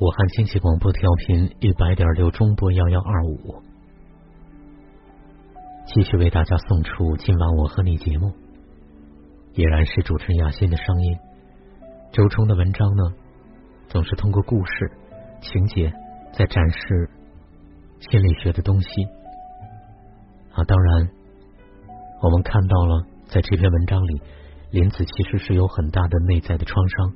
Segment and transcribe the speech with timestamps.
[0.00, 3.60] 武汉经济广播调频一百点六中波幺幺二五，
[5.86, 8.32] 继续为大家送出今晚我和你节目，
[9.54, 11.18] 依然是主持人雅欣的声音。
[12.12, 13.12] 周冲的文章呢，
[13.88, 14.92] 总是通过故事
[15.40, 15.92] 情节
[16.32, 17.10] 在展示
[17.98, 18.88] 心理学的东西
[20.52, 20.62] 啊。
[20.62, 21.08] 当然，
[22.22, 24.22] 我们看到了在这篇文章里，
[24.70, 27.14] 林子其实是有很大的内在的创伤。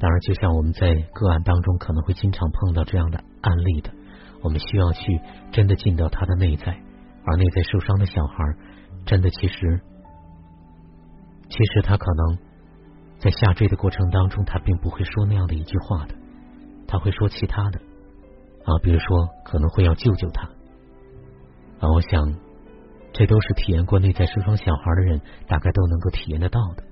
[0.00, 3.90] 当然，就像我们在个案当中可能会经常碰到这样的案例的，
[4.42, 6.66] 我们需要去真的进到他的内在，
[7.24, 8.44] 而内在受伤的小孩，
[9.06, 9.80] 真的其实，
[11.48, 12.38] 其实他可能
[13.18, 16.14] 在下坠的过程当中，他并不会说那样的一句话的，
[16.86, 17.80] 他会说其他的
[18.64, 20.44] 啊，比如说可能会要救救他
[21.80, 22.36] 啊，我想
[23.12, 26.84] 这都是体验过内在受伤小孩的人大概都能够体验得到的。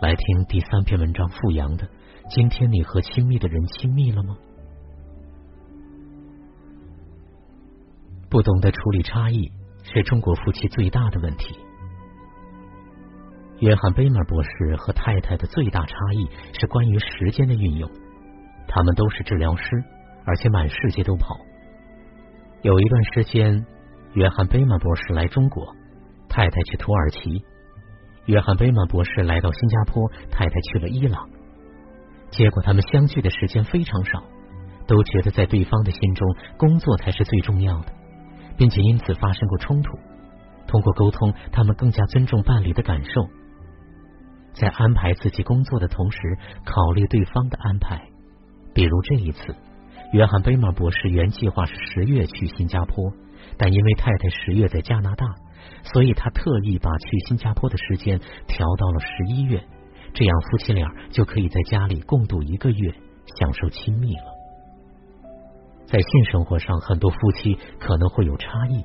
[0.00, 1.88] 来听第三篇文章，富阳的。
[2.28, 4.36] 今天你和亲密的人亲密了吗？
[8.28, 9.50] 不懂得处理差异
[9.82, 11.58] 是中国夫妻最大的问题。
[13.60, 17.90] 约翰·贝默博士和太太的最大差异是关于时间的运用。
[18.68, 19.82] 他们都是治疗师，
[20.26, 21.40] 而且满世界都跑。
[22.60, 23.64] 有一段时间，
[24.12, 25.74] 约翰·贝默博士来中国，
[26.28, 27.42] 太太去土耳其；
[28.26, 31.26] 约翰·贝默博士来到新加坡，太太去了伊朗。
[32.30, 34.22] 结果他们相聚的时间非常少，
[34.86, 37.92] 都觉得在对方的心中工作才是最重要的，
[38.56, 39.98] 并且因此发生过冲突。
[40.66, 43.26] 通过沟通，他们更加尊重伴侣的感受，
[44.52, 46.18] 在安排自己工作的同时
[46.64, 48.02] 考虑对方的安排。
[48.74, 49.56] 比如这一次，
[50.12, 53.12] 约翰·贝默博士原计划是十月去新加坡，
[53.56, 55.26] 但因为太太十月在加拿大，
[55.82, 59.64] 所以他特意把去新加坡的时间调到了十一月。
[60.14, 62.92] 这样，夫妻俩就可以在家里共度一个月，
[63.36, 64.24] 享受亲密了。
[65.86, 68.84] 在性生活上，很多夫妻可能会有差异：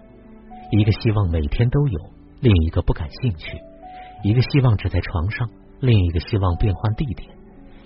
[0.72, 2.00] 一个希望每天都有，
[2.40, 3.58] 另一个不感兴趣；
[4.24, 5.50] 一个希望只在床上，
[5.80, 7.30] 另一个希望变换地点；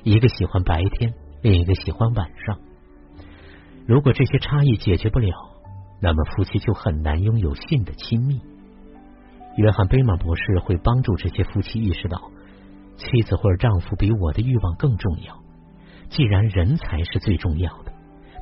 [0.03, 2.59] 一个喜欢白天，另一个喜欢晚上。
[3.87, 5.33] 如果这些差异解决不了，
[6.01, 8.41] 那么夫妻就很难拥有性的亲密。
[9.55, 12.29] 约翰·贝玛博士会帮助这些夫妻意识到。
[12.97, 15.37] 妻子或者丈夫比我的欲望更重要。
[16.09, 17.91] 既然人才是最重要的，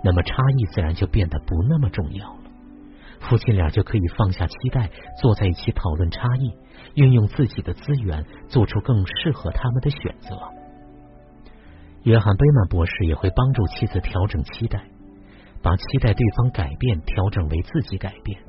[0.03, 2.39] 那么差异自然就变得不那么重要了。
[3.21, 4.89] 夫妻俩就可以放下期待，
[5.21, 6.53] 坐在一起讨论差异，
[6.93, 10.37] 运用自己的资源，做出更适合他们的选择。
[12.03, 14.83] 约翰·贝曼博士也会帮助妻子调整期待，
[15.63, 18.39] 把期待对方改变调整为自己改变，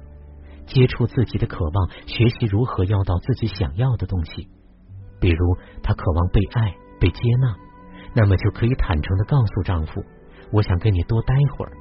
[0.66, 4.48] 接触自己的渴望，学习如何要到自己想要的东西。
[5.20, 7.56] 比如，她渴望被爱、被接纳，
[8.14, 10.04] 那么就可以坦诚的告诉丈夫
[10.52, 11.72] ：“我想跟你多待会儿，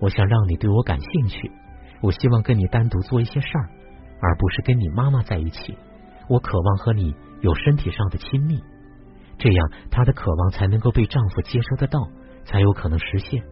[0.00, 1.50] 我想让你对我感兴趣，
[2.00, 3.68] 我希望跟你单独做一些事儿，
[4.20, 5.76] 而不是跟你妈妈在一起。
[6.28, 8.60] 我渴望和你有身体上的亲密，
[9.38, 12.00] 这样她的渴望才能够被丈夫接收得到，
[12.44, 13.42] 才有可能实现。”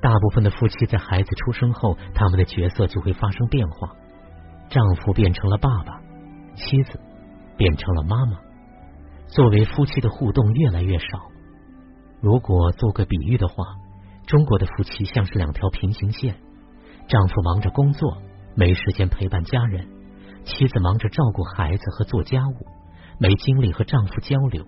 [0.00, 3.88] 大部分的夫妻在孩子出生后，他们的角色就会发生变化，
[4.68, 6.00] 丈夫变成了爸爸，
[6.54, 7.00] 妻子。
[7.56, 8.38] 变成了妈妈，
[9.26, 11.06] 作为夫妻的互动越来越少。
[12.20, 13.64] 如果做个比喻的话，
[14.26, 16.36] 中国的夫妻像是两条平行线，
[17.08, 18.18] 丈夫忙着工作，
[18.56, 19.86] 没时间陪伴家人；
[20.44, 22.66] 妻子忙着照顾孩子和做家务，
[23.18, 24.64] 没精力和丈夫交流。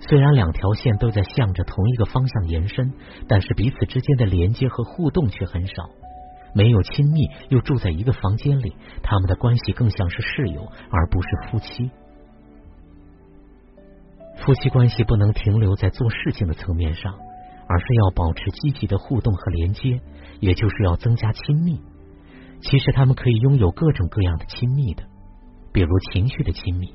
[0.00, 2.92] 虽然两条线都在向着同一个方向延伸，
[3.28, 5.88] 但是彼此之间的连接和互动却很少。
[6.54, 11.90] 没有亲密，又住在一个房间里，他们的关系更像是室友，而不是夫妻。
[14.36, 17.14] 夫妻关系不能停留在做事情的层面上，
[17.66, 20.00] 而是要保持积极的互动和连接，
[20.40, 21.80] 也就是要增加亲密。
[22.60, 25.04] 其实他们可以拥有各种各样的亲密的，
[25.72, 26.94] 比如情绪的亲密，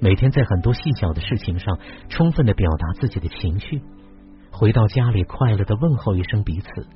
[0.00, 1.78] 每天在很多细小的事情上
[2.08, 3.82] 充分的表达自己的情绪，
[4.50, 6.86] 回到家里快乐的问候一声彼此。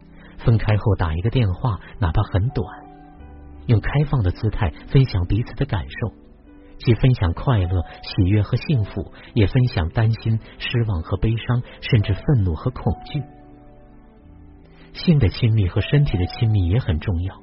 [0.45, 2.67] 分开后打一个电话，哪怕很短，
[3.67, 6.15] 用开放的姿态分享彼此的感受，
[6.79, 13.23] 既分享快乐、喜悦和幸福，也分享担心、失望和悲伤，甚至愤怒和恐惧。
[14.93, 17.37] 性的亲密和身体的亲密也很重要，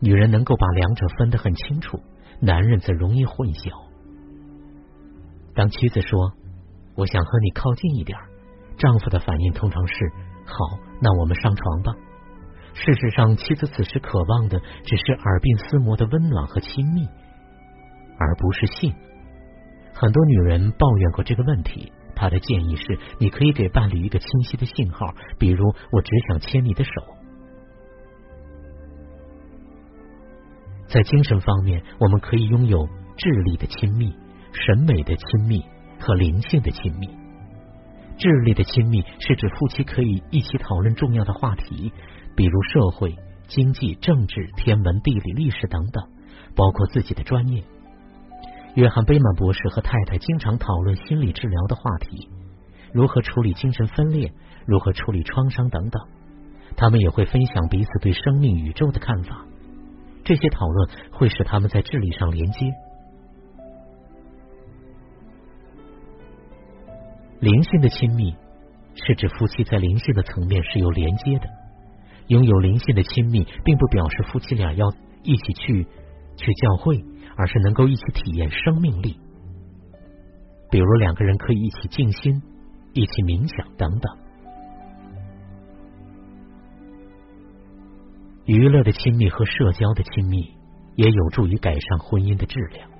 [0.00, 2.00] 女人能够把两者分得很清楚，
[2.40, 3.88] 男人则容易混淆。
[5.54, 6.32] 当妻子说
[6.94, 8.16] “我想和你靠近一点”，
[8.78, 9.94] 丈夫的反应通常是
[10.46, 11.92] “好，那我们上床吧”。
[12.78, 17.08] 事实上，妻子此时渴望的只是耳鬓厮磨的温暖和亲密，
[18.16, 18.94] 而不是性。
[19.92, 26.90] 很多女人抱怨过这个问题，她的建议是，你可以给伴侣一个清晰的信号，比如我只想牵你的手。
[30.86, 34.14] 在精神方面，我们可以拥有智力的亲密、
[34.52, 35.64] 审美的亲密
[35.98, 37.08] 和灵性的亲密。
[38.18, 41.92] 智力的亲密是指夫妻可以一起讨论重要的话题，
[42.34, 43.16] 比如社会、
[43.46, 46.04] 经济、政治、天文、地理、历史等等，
[46.56, 47.62] 包括自己的专业。
[48.74, 52.28] 约翰·贝曼博士和太太经常讨论心理治疗的话题，
[52.92, 54.32] 如何处理精神分裂，
[54.66, 56.02] 如何处理创伤等等。
[56.76, 59.46] 他们也会分享彼此对生命、宇宙的看法。
[60.24, 62.66] 这些讨论会使他们在智力上连接。
[67.40, 68.34] 灵性的亲密
[68.94, 71.46] 是指夫妻在灵性的层面是有连接的。
[72.26, 74.86] 拥有灵性的亲密，并不表示夫妻俩要
[75.22, 75.86] 一起去
[76.36, 77.02] 去教会，
[77.36, 79.18] 而是能够一起体验生命力。
[80.70, 82.42] 比如两个人可以一起静心、
[82.92, 84.18] 一起冥想等等。
[88.44, 90.54] 娱乐的亲密和社交的亲密
[90.96, 92.90] 也有助于改善婚姻的质量。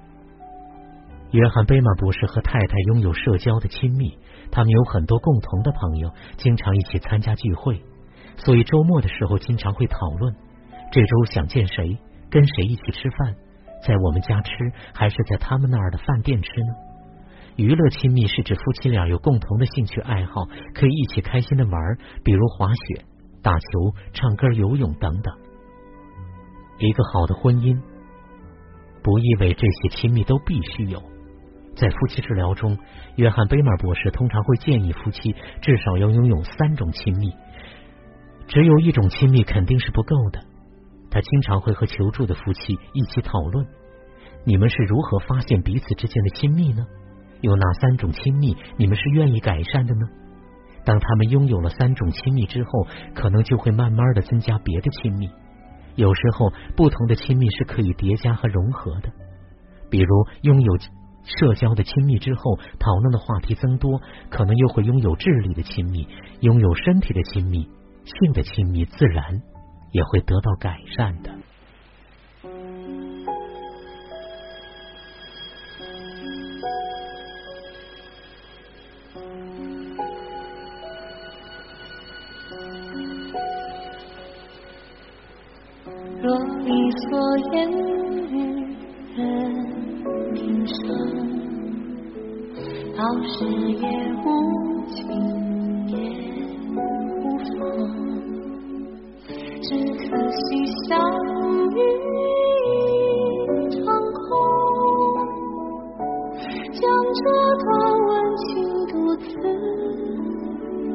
[1.32, 4.16] 约翰·贝曼博士和太太拥有社交的亲密，
[4.50, 7.82] 他们有很多共同的朋友，经常一起参加聚会，
[8.36, 10.34] 所以周末的时候经常会讨论
[10.90, 11.98] 这周想见谁，
[12.30, 13.34] 跟谁一起吃饭，
[13.86, 14.50] 在我们家吃
[14.94, 16.74] 还是在他们那儿的饭店吃呢？
[17.56, 23.04] 娱乐亲密是指夫妻俩有共同的兴趣爱好，可以一起开心的玩，比如滑雪、
[23.42, 25.34] 打球、唱歌、游泳等等。
[26.78, 27.76] 一个好的婚姻
[29.02, 31.02] 不意味这些亲密都必须有。
[31.78, 32.76] 在夫妻治疗中，
[33.14, 37.32] 约翰·贝曼博士通常会建议夫妻至少要拥有三种亲密，
[38.48, 40.40] 只有一种亲密肯定是不够的。
[41.08, 43.64] 他经常会和求助的夫妻一起讨论：
[44.44, 46.84] 你们是如何发现彼此之间的亲密呢？
[47.42, 50.08] 有哪三种亲密你们是愿意改善的呢？
[50.84, 55.30] 当他们拥有了三种亲密之后，可能就会慢慢的增加别的亲密。
[55.94, 59.12] 有时候，不同的亲密是可以叠加和融合的，
[59.88, 60.76] 比如拥有。
[61.28, 66.08] 社交的亲密之后，讨论的话题增多，可能又会拥有智力的亲密，
[66.40, 67.68] 拥有身体的亲密，
[68.04, 69.42] 性的亲密，自然
[69.92, 71.30] 也会得到改善的。
[86.20, 88.76] 若你所言语
[89.18, 89.26] 人
[90.32, 90.76] 平生。
[92.96, 93.82] 好事也
[94.24, 94.26] 无
[94.86, 94.96] 情
[95.88, 95.92] 也
[96.70, 96.76] 无
[97.58, 97.58] 妨，
[99.60, 100.38] 只可惜
[100.86, 100.88] 相
[101.74, 101.76] 遇
[103.42, 103.78] 一场
[104.14, 104.22] 空，
[106.72, 106.80] 将
[107.14, 107.20] 这
[107.64, 107.66] 段
[108.06, 108.46] 温情
[108.86, 109.26] 独自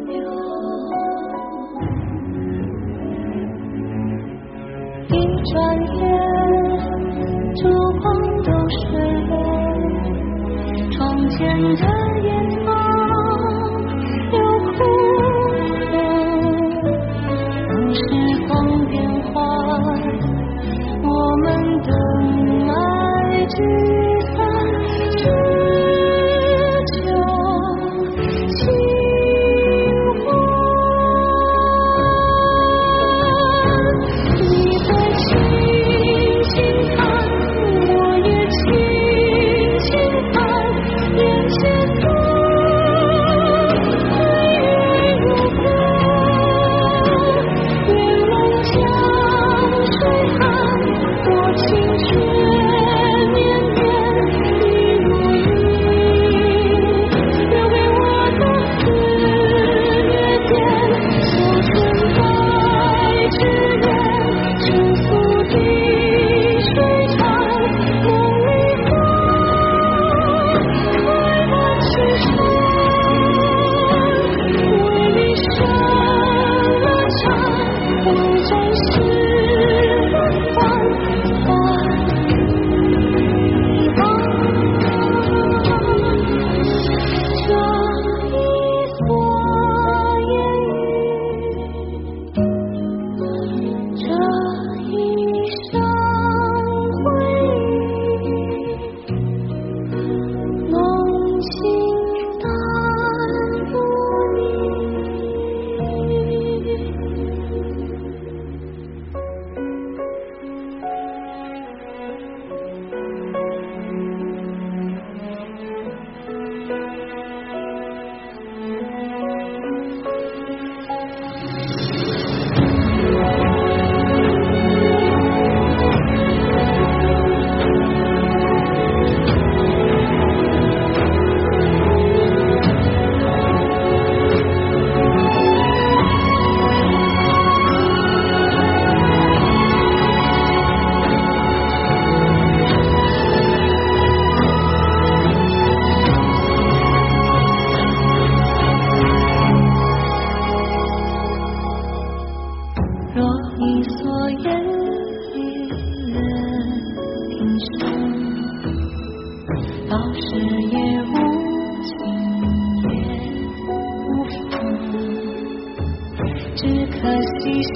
[0.08, 0.12] 留。
[5.10, 5.12] 一
[5.52, 5.54] 转
[5.98, 6.02] 眼，
[23.74, 24.03] you.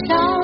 [0.06, 0.37] 上。